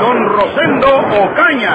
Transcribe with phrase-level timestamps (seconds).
[0.00, 0.88] don Rosendo
[1.24, 1.74] Ocaña.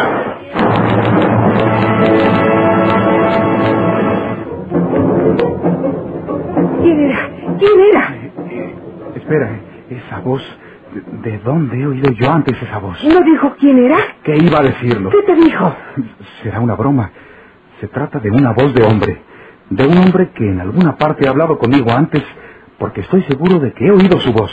[6.81, 7.29] ¿Quién era?
[7.57, 8.15] ¿Quién era?
[9.15, 9.49] Espera,
[9.89, 10.41] esa voz.
[11.21, 12.97] ¿De, de dónde he oído yo antes esa voz?
[13.03, 13.97] ¿No dijo quién era?
[14.23, 15.11] ¿Qué iba a decirlo?
[15.11, 15.75] ¿Qué te dijo?
[16.41, 17.11] Será una broma.
[17.79, 19.21] Se trata de una voz de hombre.
[19.69, 22.23] De un hombre que en alguna parte ha hablado conmigo antes,
[22.79, 24.51] porque estoy seguro de que he oído su voz.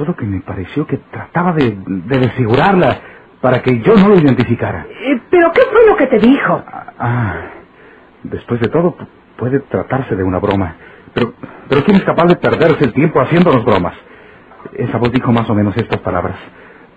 [0.00, 3.00] Solo que me pareció que trataba de, de desfigurarla
[3.42, 4.86] para que yo no lo identificara.
[4.88, 6.64] Eh, ¿Pero qué fue lo que te dijo?
[6.98, 7.34] Ah,
[8.22, 10.74] después de todo, pu- puede tratarse de una broma.
[11.12, 11.34] Pero,
[11.68, 13.92] pero ¿quién es capaz de perderse el tiempo haciéndonos bromas?
[14.72, 16.36] Esa voz dijo más o menos estas palabras.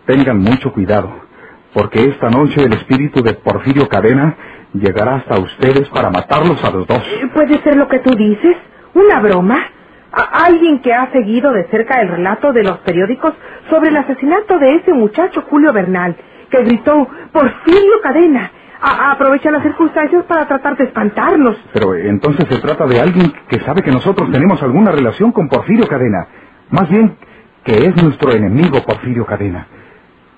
[0.06, 1.11] Tengan mucho cuidado,
[1.73, 4.38] porque esta noche el espíritu de Porfirio Cadena
[4.73, 7.03] llegará hasta ustedes para matarlos a los dos.
[7.33, 8.56] ¿Puede ser lo que tú dices?
[8.94, 9.58] ¿Una broma?
[10.14, 13.33] ¿A- ¿Alguien que ha seguido de cerca el relato de los periódicos
[13.69, 16.16] sobre el asesinato de ese muchacho Julio Bernal,
[16.52, 18.52] que gritó Porfirio Cadena?
[18.81, 21.58] A- aprovecha las circunstancias para tratar de espantarnos.
[21.73, 25.50] Pero eh, entonces se trata de alguien que sabe que nosotros tenemos alguna relación con
[25.50, 26.28] Porfirio Cadena.
[26.69, 27.17] Más bien,
[27.64, 29.67] que es nuestro enemigo Porfirio Cadena.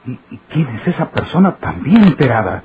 [0.06, 2.64] ¿Y, y quién es esa persona tan bien enterada?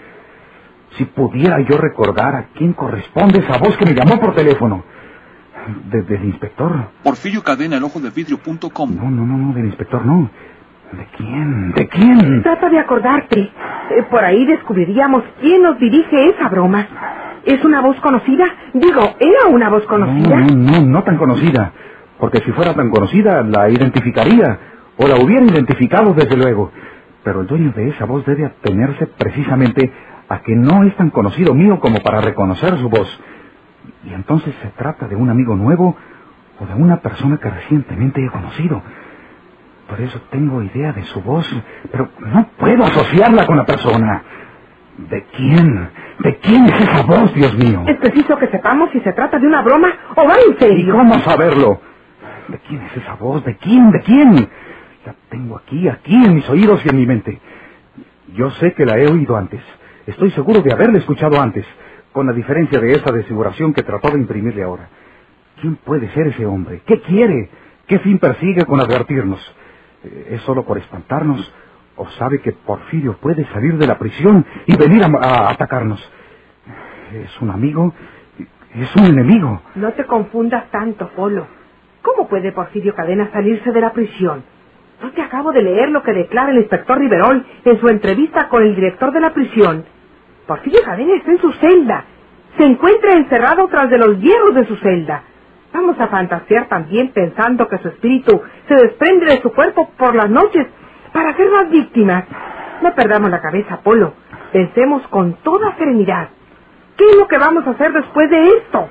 [0.99, 4.85] Si pudiera yo recordar a quién corresponde esa voz que me llamó por teléfono.
[5.91, 6.89] ¿De- ¿Del inspector?
[7.03, 8.97] Porfirio Cadena, el ojo de vidrio.com.
[8.97, 10.31] No, no, no, no, del inspector no.
[10.93, 11.73] ¿De quién?
[11.73, 12.43] ¿De quién?
[12.43, 13.41] Trata de acordarte.
[13.41, 16.87] Eh, por ahí descubriríamos quién nos dirige esa broma.
[17.45, 18.45] ¿Es una voz conocida?
[18.75, 20.37] Digo, ¿era una voz conocida?
[20.41, 21.73] No, no, no, no tan conocida.
[22.19, 24.59] Porque si fuera tan conocida, la identificaría.
[24.99, 26.71] O la hubiera identificado, desde luego.
[27.23, 29.93] Pero el dueño de esa voz debe atenerse precisamente
[30.29, 33.09] a que no es tan conocido mío como para reconocer su voz.
[34.05, 35.97] Y entonces se trata de un amigo nuevo
[36.59, 38.83] o de una persona que recientemente he conocido.
[39.89, 41.47] Por eso tengo idea de su voz,
[41.91, 44.23] pero no puedo asociarla con la persona.
[44.97, 45.89] ¿De quién?
[46.21, 47.85] ¿De quién es esa voz, Dios mío?
[47.87, 50.95] Es preciso que sepamos si se trata de una broma o va en ¿Y serio.
[50.95, 51.81] cómo saberlo?
[52.49, 53.45] ¿De quién es esa voz?
[53.45, 53.91] ¿De quién?
[53.91, 54.49] ¿De quién?
[55.07, 57.41] La tengo aquí, aquí en mis oídos y en mi mente.
[58.35, 59.63] Yo sé que la he oído antes.
[60.07, 61.65] Estoy seguro de haberla escuchado antes,
[62.13, 64.89] con la diferencia de esa desfiguración que trató de imprimirle ahora.
[65.61, 66.83] ¿Quién puede ser ese hombre?
[66.87, 67.51] ¿Qué quiere?
[67.87, 69.41] ¿Qué fin persigue con advertirnos?
[70.05, 71.53] Eh, ¿Es solo por espantarnos?
[71.97, 76.01] ¿O sabe que Porfirio puede salir de la prisión y venir a, a atacarnos?
[77.13, 77.93] ¿Es un amigo?
[78.75, 79.63] ¿Es un enemigo?
[79.75, 81.47] No te confundas tanto, Polo.
[82.03, 84.45] ¿Cómo puede Porfirio Cadena salirse de la prisión?
[85.03, 88.63] No te acabo de leer lo que declara el inspector Riverol en su entrevista con
[88.63, 89.85] el director de la prisión.
[90.47, 92.05] Porfirio Cadena está en su celda.
[92.59, 95.23] Se encuentra encerrado tras de los hierros de su celda.
[95.73, 100.29] Vamos a fantasear también pensando que su espíritu se desprende de su cuerpo por las
[100.29, 100.67] noches
[101.13, 102.25] para ser más víctimas.
[102.83, 104.15] No perdamos la cabeza, Polo.
[104.53, 106.31] Pensemos con toda serenidad.
[106.97, 108.89] ¿Qué es lo que vamos a hacer después de esto?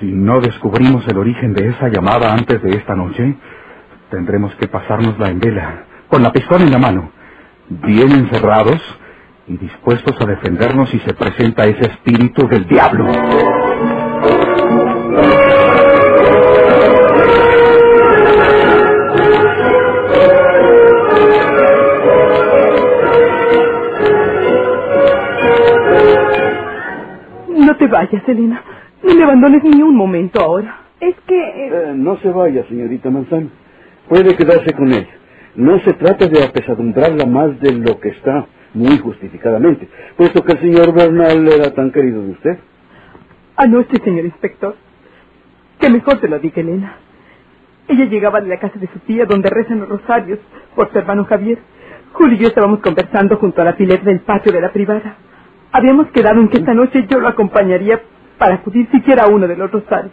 [0.00, 3.36] Si no descubrimos el origen de esa llamada antes de esta noche,
[4.10, 7.10] tendremos que pasárnosla en vela, con la pistola en la mano,
[7.68, 8.80] bien encerrados
[9.48, 13.06] y dispuestos a defendernos si se presenta ese espíritu del diablo.
[27.48, 28.62] No te vayas, Elena.
[29.02, 30.78] No me abandones ni un momento ahora.
[31.00, 31.38] Es que...
[31.38, 33.50] eh, Eh, no se vaya, señorita Manzano.
[34.08, 35.08] Puede quedarse con ella.
[35.56, 40.60] No se trata de apesadumbrarla más de lo que está, muy justificadamente, puesto que el
[40.60, 42.58] señor Bernal era tan querido de usted.
[43.56, 44.74] Anoche, señor inspector.
[45.78, 46.96] Que mejor te lo diga, Elena.
[47.86, 50.38] Ella llegaba de la casa de su tía donde rezan los rosarios
[50.74, 51.58] por su hermano Javier.
[52.12, 55.16] Julio y yo estábamos conversando junto a la pileta del patio de la privada.
[55.72, 58.00] Habíamos quedado en que esta noche yo lo acompañaría
[58.38, 60.12] para acudir siquiera a uno de los rosarios.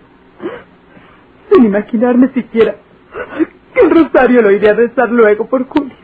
[1.51, 2.75] Sin imaginarme siquiera
[3.73, 5.95] que el rosario lo iría a rezar luego por Julio,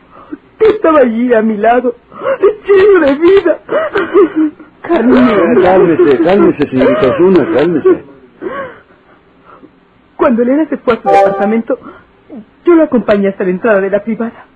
[0.58, 1.96] que estaba allí a mi lado,
[2.76, 3.58] lleno de vida.
[3.68, 8.04] Eh, Cálmese, cálmese, señorita Osuna, cálmese.
[10.16, 11.78] Cuando Elena se fue a su departamento,
[12.64, 14.46] yo lo acompañé hasta la entrada de la privada.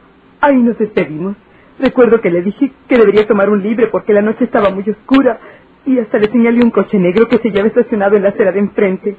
[0.41, 1.37] Ahí nos despedimos.
[1.79, 5.38] Recuerdo que le dije que debería tomar un libre porque la noche estaba muy oscura
[5.85, 8.61] y hasta le señalé un coche negro que se hallaba estacionado en la acera de
[8.61, 9.17] enfrente,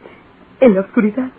[0.60, 1.30] en la oscuridad.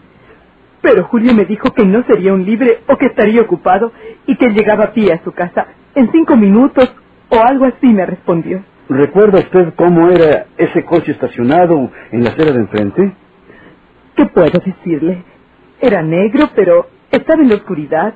[0.82, 3.92] Pero Julio me dijo que no sería un libre o que estaría ocupado
[4.26, 6.94] y que llegaba a pie a su casa en cinco minutos
[7.30, 8.62] o algo así me respondió.
[8.88, 13.12] ¿Recuerda usted cómo era ese coche estacionado en la acera de enfrente?
[14.16, 15.24] ¿Qué puedo decirle?
[15.80, 18.14] Era negro, pero estaba en la oscuridad.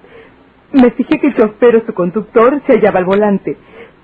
[0.72, 3.56] Me fijé que el chofer o su conductor se hallaba al volante.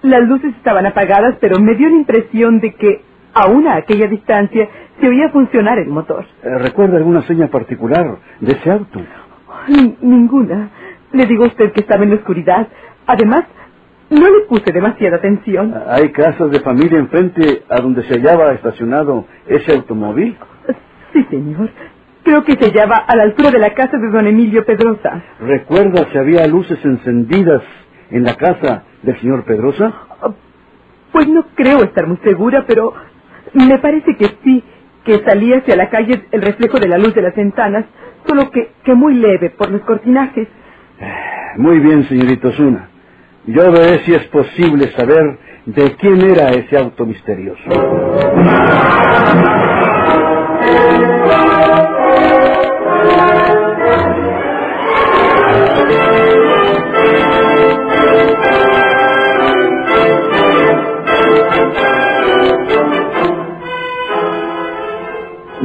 [0.03, 3.03] Las luces estaban apagadas, pero me dio la impresión de que,
[3.35, 4.69] aún a aquella distancia,
[5.01, 6.25] se oía funcionar el motor.
[6.43, 9.01] Eh, ¿Recuerda alguna seña particular de ese auto?
[9.69, 10.71] N- Ninguna.
[11.13, 12.69] Le digo a usted que estaba en la oscuridad.
[13.07, 13.45] Además,
[14.11, 15.75] no le puse demasiada atención.
[15.89, 20.37] ¿Hay casas de familia enfrente a donde se hallaba estacionado ese automóvil?
[21.13, 21.71] Sí, señor.
[22.23, 25.23] Creo que se hallaba a la altura de la casa de don Emilio Pedrosa.
[25.41, 27.63] ¿Recuerda si había luces encendidas
[28.11, 29.93] en la casa del señor Pedrosa?
[31.13, 32.95] Pues no creo estar muy segura, pero
[33.53, 34.65] me parece que sí,
[35.05, 37.85] que salía hacia la calle el reflejo de la luz de las ventanas,
[38.27, 40.49] solo que, que muy leve por los cortinajes.
[41.57, 42.89] Muy bien, señorito Osuna.
[43.47, 47.63] Yo veré si es posible saber de quién era ese auto misterioso.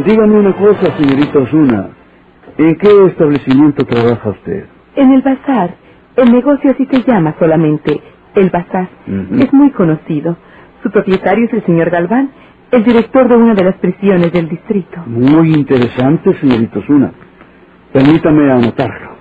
[0.05, 1.89] Dígame una cosa, señorita Osuna.
[2.57, 4.65] ¿En qué establecimiento trabaja usted?
[4.95, 5.75] En el bazar,
[6.23, 8.01] el negocio así se llama solamente,
[8.35, 8.89] el bazar.
[9.39, 10.37] Es muy conocido.
[10.83, 12.31] Su propietario es el señor Galván,
[12.71, 15.01] el director de una de las prisiones del distrito.
[15.07, 17.11] Muy interesante, señorita Osuna.
[17.93, 19.11] Permítame anotarlo.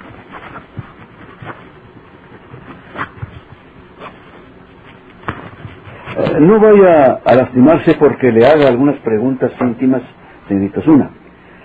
[6.19, 10.03] Eh, No vaya a lastimarse porque le haga algunas preguntas íntimas,
[10.49, 11.11] señorita Osuna.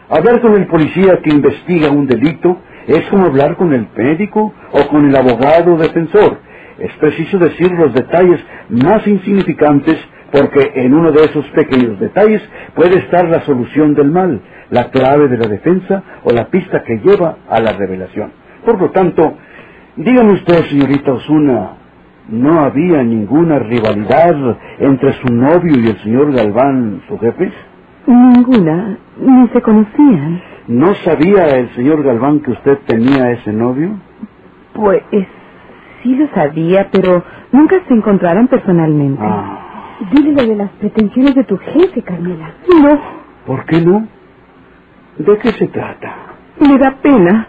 [0.09, 4.87] Hablar con el policía que investiga un delito es como hablar con el médico o
[4.87, 6.37] con el abogado defensor.
[6.79, 8.39] Es preciso decir los detalles
[8.69, 9.97] más insignificantes
[10.31, 12.41] porque en uno de esos pequeños detalles
[12.75, 14.41] puede estar la solución del mal,
[14.71, 18.31] la clave de la defensa o la pista que lleva a la revelación.
[18.65, 19.35] Por lo tanto,
[19.95, 21.73] dígame usted, señorita Osuna,
[22.29, 27.51] ¿no había ninguna rivalidad entre su novio y el señor Galván, su jefe?
[28.05, 30.41] Ninguna, ni se conocían.
[30.67, 33.91] ¿No sabía el señor Galván que usted tenía ese novio?
[34.73, 35.01] Pues
[36.01, 39.21] sí lo sabía, pero nunca se encontraron personalmente.
[39.23, 39.59] Ah,
[40.11, 42.51] Dile lo de las pretensiones de tu jefe, Carmela.
[42.81, 42.99] No,
[43.45, 44.07] ¿por qué no?
[45.17, 46.13] ¿De qué se trata?
[46.59, 47.47] me da pena.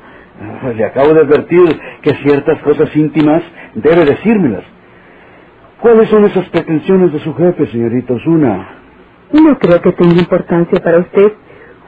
[0.63, 3.43] Ah, Le acabo de advertir que ciertas cosas íntimas
[3.75, 4.65] debe decírmelas.
[5.81, 8.67] ¿Cuáles son esas pretensiones de su jefe, señorita Osuna?
[9.33, 11.33] No creo que tenga importancia para usted.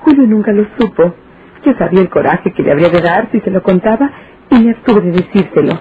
[0.03, 1.15] Julio nunca lo supo.
[1.65, 4.11] Yo sabía el coraje que le habría de dar si se lo contaba
[4.51, 5.73] y me abstuve de decírselo.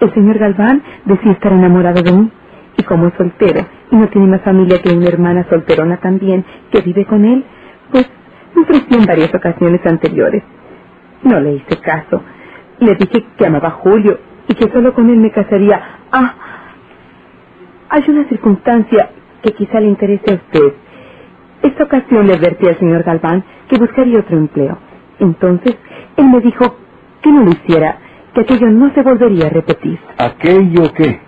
[0.00, 2.30] El señor Galván decía estar enamorado de mí.
[2.76, 3.60] Y como es soltero
[3.90, 7.44] y no tiene más familia que una hermana solterona también que vive con él,
[7.90, 8.08] pues
[8.54, 10.42] me ofreció en varias ocasiones anteriores.
[11.22, 12.22] No le hice caso.
[12.80, 14.18] Le dije que amaba a Julio
[14.48, 15.80] y que solo con él me casaría.
[16.10, 16.34] Ah,
[17.90, 19.10] hay una circunstancia
[19.42, 20.74] que quizá le interese a usted.
[21.62, 24.78] Esta ocasión le advertí al señor Galván que buscaría otro empleo.
[25.20, 25.76] Entonces,
[26.16, 26.76] él me dijo
[27.22, 27.98] que no lo hiciera,
[28.34, 29.98] que aquello no se volvería a repetir.
[30.18, 31.20] ¿Aquello qué?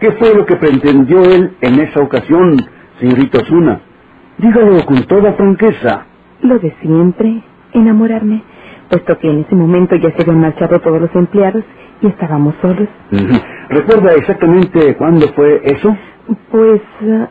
[0.00, 2.56] ¿Qué fue lo que pretendió él en esa ocasión,
[3.00, 3.80] señorita Osuna?
[4.38, 6.06] Dígalo con toda franqueza.
[6.42, 8.42] Lo de siempre, enamorarme,
[8.90, 11.64] puesto que en ese momento ya se habían marchado todos los empleados
[12.02, 12.88] y estábamos solos.
[13.70, 15.96] ¿Recuerda exactamente cuándo fue eso?
[16.50, 17.26] Pues eh,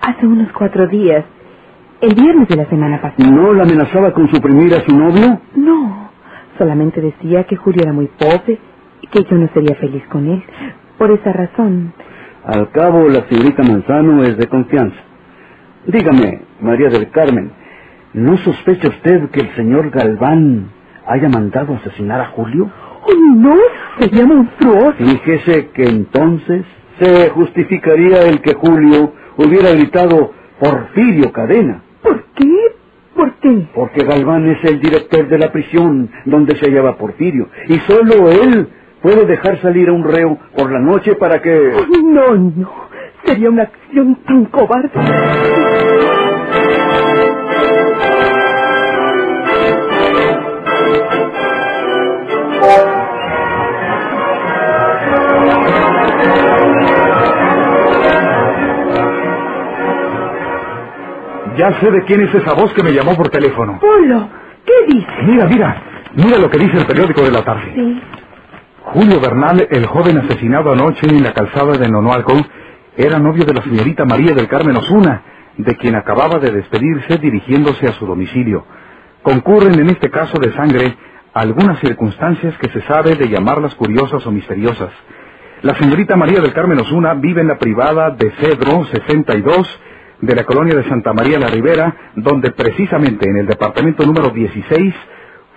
[0.00, 1.24] hace unos cuatro días,
[2.00, 3.28] el viernes de la semana pasada.
[3.30, 5.40] ¿No la amenazaba con suprimir a su novio?
[5.54, 6.10] No,
[6.58, 8.58] solamente decía que Julio era muy pobre
[9.02, 10.42] y que yo no sería feliz con él.
[10.98, 11.92] Por esa razón,
[12.44, 14.96] Al cabo, la señorita Manzano es de confianza.
[15.86, 17.50] Dígame, María del Carmen,
[18.14, 20.70] ¿no sospecha usted que el señor Galván
[21.06, 22.70] haya mandado asesinar a Julio?
[23.02, 23.54] ¡Oh, no!
[23.98, 24.94] Sería monstruoso.
[24.98, 26.64] Fíjese que entonces
[27.00, 31.82] se justificaría el que Julio hubiera gritado Porfirio Cadena.
[33.74, 38.68] Porque Galván es el director de la prisión donde se hallaba Porfirio, y solo él
[39.02, 41.72] puede dejar salir a un reo por la noche para que...
[42.02, 42.70] No, no.
[43.24, 44.90] Sería una acción tan cobarde.
[61.56, 63.78] Ya sé de quién es esa voz que me llamó por teléfono.
[63.80, 64.28] Polo,
[64.64, 65.06] ¿qué dice?
[65.24, 65.82] Mira, mira,
[66.14, 67.72] mira lo que dice el periódico de la tarde.
[67.74, 68.02] Sí.
[68.82, 72.34] Julio Bernal, el joven asesinado anoche en la calzada de Nonualco,
[72.96, 75.22] era novio de la señorita María del Carmen Osuna,
[75.56, 78.64] de quien acababa de despedirse dirigiéndose a su domicilio.
[79.22, 80.96] Concurren en este caso de sangre
[81.34, 84.90] algunas circunstancias que se sabe de llamarlas curiosas o misteriosas.
[85.62, 89.80] La señorita María del Carmen Osuna vive en la privada de Cedro 62
[90.20, 94.94] de la colonia de Santa María la Ribera, donde precisamente en el departamento número 16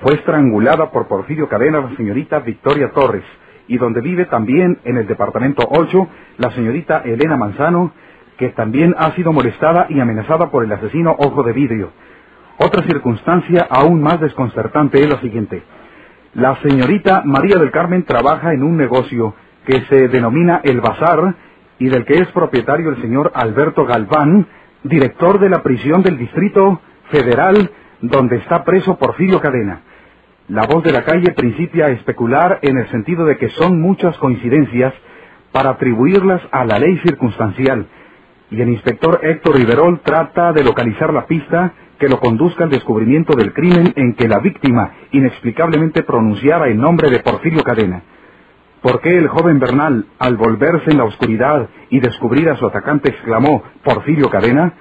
[0.01, 3.23] fue estrangulada por Porfirio Cadena la señorita Victoria Torres,
[3.67, 7.93] y donde vive también en el departamento 8 la señorita Elena Manzano,
[8.37, 11.91] que también ha sido molestada y amenazada por el asesino Ojo de Vidrio.
[12.57, 15.63] Otra circunstancia aún más desconcertante es la siguiente.
[16.33, 19.35] La señorita María del Carmen trabaja en un negocio
[19.65, 21.35] que se denomina El Bazar
[21.79, 24.47] y del que es propietario el señor Alberto Galván,
[24.83, 27.71] director de la prisión del Distrito Federal
[28.01, 29.81] donde está preso Porfirio Cadena.
[30.47, 34.17] La voz de la calle principia a especular en el sentido de que son muchas
[34.17, 34.93] coincidencias
[35.51, 37.87] para atribuirlas a la ley circunstancial,
[38.51, 43.35] y el inspector Héctor Riverol trata de localizar la pista que lo conduzca al descubrimiento
[43.35, 48.01] del crimen en que la víctima inexplicablemente pronunciara el nombre de Porfirio Cadena.
[48.81, 53.09] ¿Por qué el joven Bernal, al volverse en la oscuridad y descubrir a su atacante,
[53.09, 54.73] exclamó Porfirio Cadena?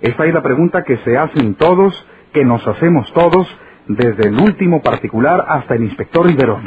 [0.00, 3.46] Esta es la pregunta que se hacen todos, que nos hacemos todos,
[3.86, 6.66] desde el último particular hasta el inspector Riverón.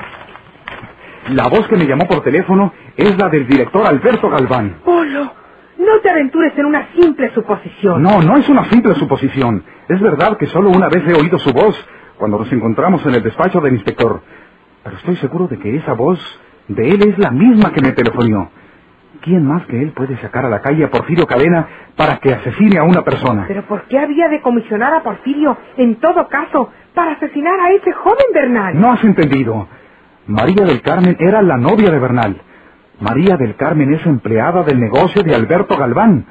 [1.29, 4.77] La voz que me llamó por teléfono es la del director Alberto Galván.
[4.85, 5.33] Polo,
[5.79, 8.03] no te aventures en una simple suposición.
[8.03, 9.63] No, no es una simple suposición.
[9.89, 11.75] Es verdad que solo una vez he oído su voz
[12.17, 14.21] cuando nos encontramos en el despacho del inspector.
[14.83, 16.19] Pero estoy seguro de que esa voz
[16.67, 18.49] de él es la misma que me telefonió.
[19.21, 22.77] ¿Quién más que él puede sacar a la calle a Porfirio Cadena para que asesine
[22.77, 23.45] a una persona?
[23.47, 27.91] Pero ¿por qué había de comisionar a Porfirio, en todo caso, para asesinar a ese
[27.93, 28.79] joven Bernal?
[28.79, 29.67] No has entendido.
[30.27, 32.41] María del Carmen era la novia de Bernal.
[32.99, 36.25] María del Carmen es empleada del negocio de Alberto Galván.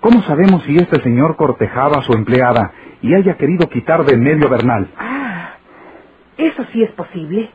[0.00, 4.22] ¿Cómo sabemos si este señor cortejaba a su empleada y haya querido quitar de en
[4.22, 4.88] medio a Bernal?
[4.98, 5.54] Ah,
[6.36, 7.50] eso sí es posible.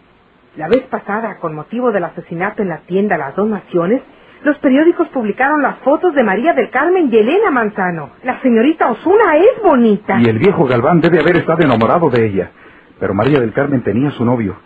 [0.58, 4.02] La vez pasada, con motivo del asesinato en la tienda Las Dos Naciones,
[4.44, 8.12] los periódicos publicaron las fotos de María del Carmen y Elena Manzano.
[8.24, 10.20] La señorita Osuna es bonita.
[10.20, 12.52] Y el viejo Galván debe haber estado enamorado de ella.
[13.00, 14.58] Pero María del Carmen tenía su novio.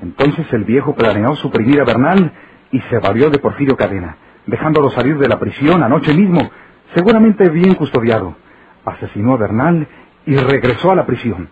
[0.00, 2.32] Entonces el viejo planeó suprimir a Bernal
[2.70, 6.50] y se valió de Porfirio Cadena, dejándolo salir de la prisión anoche mismo,
[6.94, 8.36] seguramente bien custodiado.
[8.84, 9.88] Asesinó a Bernal
[10.24, 11.48] y regresó a la prisión.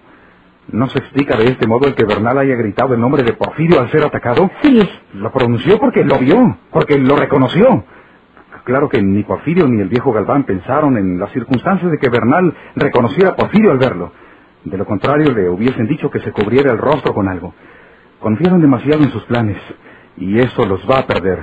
[0.72, 3.80] ¿No se explica de este modo el que Bernal haya gritado el nombre de Porfirio
[3.80, 4.50] al ser atacado?
[4.62, 4.88] Sí.
[5.14, 7.84] Lo pronunció porque lo vio, porque lo reconoció.
[8.64, 12.54] Claro que ni Porfirio ni el viejo Galván pensaron en las circunstancias de que Bernal
[12.76, 14.12] reconociera a Porfirio al verlo.
[14.64, 17.54] De lo contrario, le hubiesen dicho que se cubriera el rostro con algo.
[18.20, 19.56] Confiaron demasiado en sus planes
[20.18, 21.38] y eso los va a perder.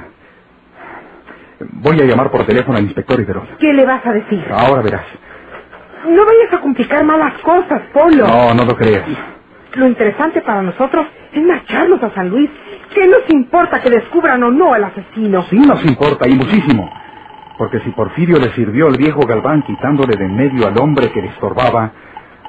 [1.71, 3.47] Voy a llamar por teléfono al inspector Iberol.
[3.59, 4.45] ¿Qué le vas a decir?
[4.51, 5.05] Ahora verás.
[6.07, 8.27] No vayas a complicar malas cosas, Polo.
[8.27, 9.05] No, no lo creas.
[9.73, 12.49] Lo interesante para nosotros es marcharnos a San Luis.
[12.93, 15.43] ¿Qué nos importa que descubran o no al asesino?
[15.49, 16.89] Sí nos importa y muchísimo.
[17.57, 21.21] Porque si Porfirio le sirvió al viejo Galván quitándole de en medio al hombre que
[21.21, 21.91] le estorbaba,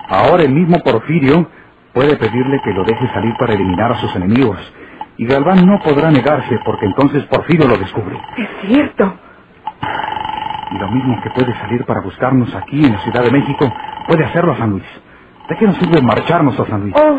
[0.08, 1.50] ahora el mismo Porfirio
[1.92, 4.58] puede pedirle que lo deje salir para eliminar a sus enemigos.
[5.16, 8.16] Y Galván no podrá negarse porque entonces Porfirio lo descubre.
[8.36, 9.14] Es cierto.
[10.78, 13.74] Y lo mismo que puede salir para buscarnos aquí en la Ciudad de México,
[14.06, 14.84] puede hacerlo a San Luis.
[15.48, 16.94] ¿De qué nos sirve marcharnos a San Luis?
[16.96, 17.18] Oh,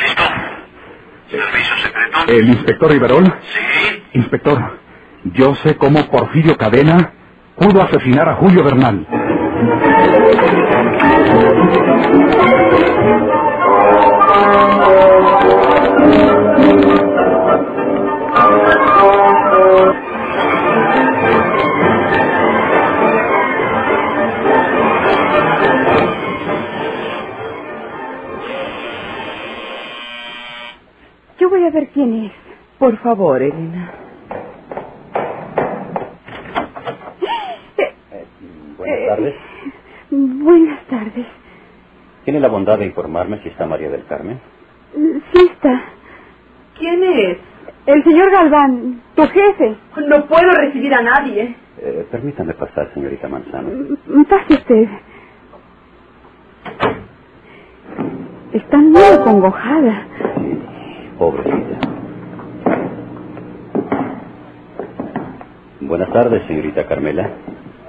[0.00, 0.22] ¿Listo?
[1.28, 2.18] ¿Servicio secreto?
[2.28, 3.24] ¿El inspector Iberol?
[3.24, 4.02] Sí.
[4.14, 4.78] Inspector,
[5.24, 7.12] yo sé cómo Porfirio Cadena
[7.54, 9.06] pudo asesinar a Julio Bernal.
[31.98, 32.32] Quién es.
[32.78, 33.92] Por favor, Elena.
[38.78, 39.34] Buenas tardes.
[40.10, 41.26] Buenas tardes.
[42.24, 44.38] ¿Tiene la bondad de informarme si está María del Carmen?
[44.94, 45.82] Sí está.
[46.78, 47.38] ¿Quién es?
[47.86, 49.76] El señor Galván, tu jefe.
[50.06, 51.56] No puedo recibir a nadie.
[51.80, 53.70] Eh, permítame pasar, señorita Manzano.
[54.06, 54.88] Mm, Pase usted.
[58.52, 60.06] Está muy acongojada.
[61.18, 61.78] Pobrecita.
[65.80, 67.30] Buenas tardes, señorita Carmela.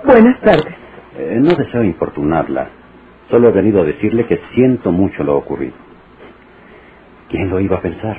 [0.05, 0.75] Buenas tardes.
[1.17, 2.69] Eh, no deseo importunarla.
[3.29, 5.75] Solo he venido a decirle que siento mucho lo ocurrido.
[7.29, 8.17] ¿Quién lo iba a pensar?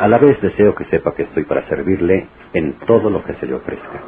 [0.00, 3.46] A la vez deseo que sepa que estoy para servirle en todo lo que se
[3.46, 4.02] le ofrezca.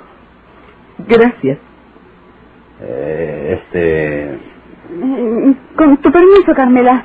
[1.06, 1.58] Gracias.
[2.80, 4.34] Eh, este...
[4.34, 7.04] Eh, Con tu permiso, Carmela.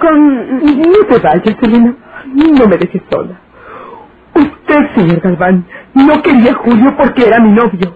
[0.00, 0.58] Con...
[0.58, 1.56] No te vayas.
[2.26, 3.40] No me dejes sola.
[4.34, 7.94] Usted, señor Galván, no quería a Julio porque era mi novio.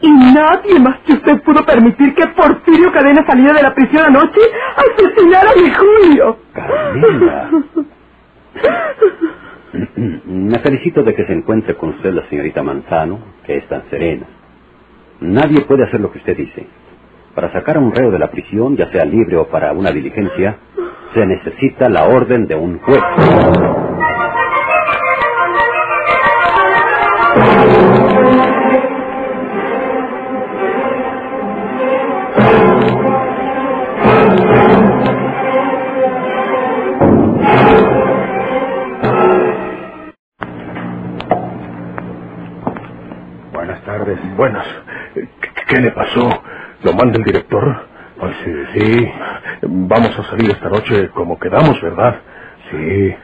[0.00, 4.40] Y nadie más que usted pudo permitir que Porfirio Cadena saliera de la prisión anoche
[4.76, 6.38] a asesinar a mi Julio.
[6.52, 7.50] Carmela.
[10.24, 14.26] Me felicito de que se encuentre con usted la señorita Manzano, que es tan serena.
[15.20, 16.66] Nadie puede hacer lo que usted dice.
[17.34, 20.58] Para sacar a un reo de la prisión, ya sea libre o para una diligencia,
[21.14, 23.02] se necesita la orden de un juez.
[43.52, 44.18] Buenas tardes.
[44.36, 44.66] Buenas.
[45.14, 45.28] ¿Qué,
[45.68, 46.42] qué le pasó?
[46.84, 47.86] ¿Lo manda el director?
[48.20, 49.12] Pues sí, sí,
[49.62, 52.20] Vamos a salir esta noche como quedamos, ¿verdad?
[52.70, 53.14] sí.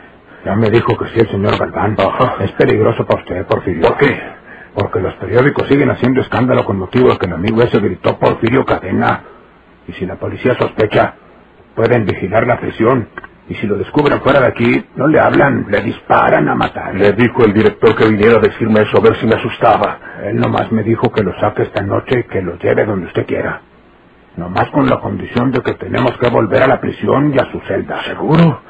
[0.45, 1.97] Ya me dijo que sí el señor Galván.
[1.99, 2.37] Ajá.
[2.45, 3.83] Es peligroso para usted, Porfirio.
[3.89, 4.21] ¿Por qué?
[4.75, 8.65] Porque los periódicos siguen haciendo escándalo con motivo de que el amigo ese gritó Porfirio
[8.67, 9.23] Cadena.
[9.89, 11.15] Y si la policía sospecha,
[11.75, 13.09] pueden vigilar la prisión.
[13.49, 16.95] Y si lo descubren fuera de aquí, no le hablan, le disparan a matar.
[16.95, 19.99] Le dijo el director que viniera a decirme eso a ver si me asustaba.
[20.25, 23.27] Él nomás me dijo que lo saque esta noche y que lo lleve donde usted
[23.27, 23.63] quiera.
[24.37, 27.61] Nomás con la condición de que tenemos que volver a la prisión y a su
[27.63, 28.03] celda.
[28.05, 28.63] ¿Seguro?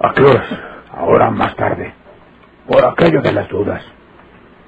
[0.00, 0.46] ¿A qué horas?
[0.92, 1.94] Ahora más tarde.
[2.68, 3.82] Por aquello de las dudas.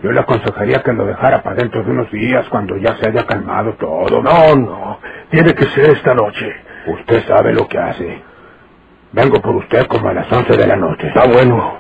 [0.03, 3.27] Yo le aconsejaría que lo dejara para dentro de unos días cuando ya se haya
[3.27, 4.23] calmado todo.
[4.23, 5.01] No, no.
[5.31, 6.47] Tiene que ser esta noche.
[6.89, 8.23] Usted sabe lo que hace.
[9.13, 11.09] Vengo por usted como a las once de la noche.
[11.09, 11.79] Está bueno.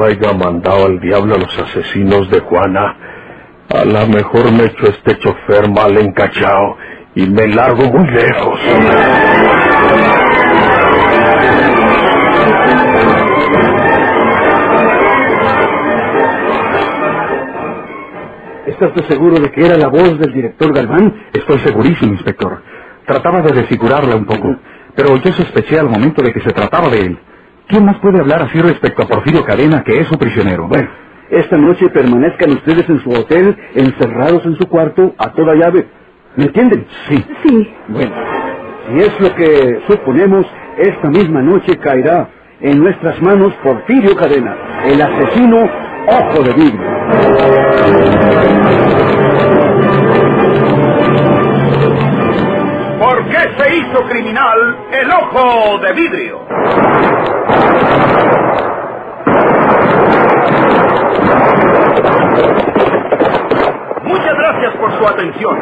[0.00, 2.96] Cuando haya mandado al diablo a los asesinos de Juana,
[3.68, 6.78] a lo mejor me echo este chofer mal encachado
[7.14, 8.60] y me largo muy lejos.
[18.68, 21.26] ¿Está usted seguro de que era la voz del director Galván?
[21.34, 22.62] Estoy segurísimo, inspector.
[23.06, 24.56] Trataba de desfigurarla un poco,
[24.94, 27.18] pero yo sospeché al momento de que se trataba de él.
[27.70, 30.66] ¿Quién más puede hablar así respecto a Porfirio Cadena, que es su prisionero?
[30.66, 30.88] Bueno,
[31.30, 35.86] esta noche permanezcan ustedes en su hotel, encerrados en su cuarto, a toda llave.
[36.34, 36.84] ¿Me entienden?
[37.08, 37.24] Sí.
[37.44, 37.72] Sí.
[37.86, 38.12] Bueno,
[38.88, 40.46] si es lo que suponemos,
[40.78, 42.28] esta misma noche caerá
[42.60, 44.56] en nuestras manos Porfirio Cadena,
[44.86, 45.70] el asesino
[46.08, 46.90] Ojo de Vidrio.
[52.98, 56.40] ¿Por qué se hizo criminal el ojo de vidrio?
[64.04, 65.56] Muchas gracias por su atención.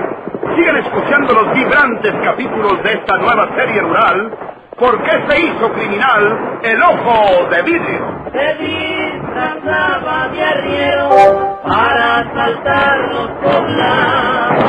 [0.57, 4.33] Sigan escuchando los vibrantes capítulos de esta nueva serie rural.
[4.79, 8.19] ¿Por qué se hizo criminal el ojo de vidrio?
[8.33, 14.69] Se disfrazaba de arriero para asaltar los poblados.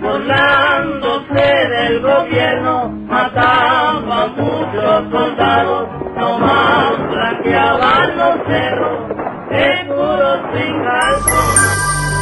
[0.00, 3.73] Burlándose del gobierno, mataba
[4.84, 8.98] los soldados nomás blanqueaban los cerros,
[9.48, 12.13] seguros sin calzón.